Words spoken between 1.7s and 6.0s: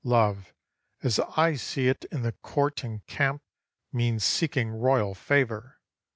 it in the court and camp, Means seeking royal favour.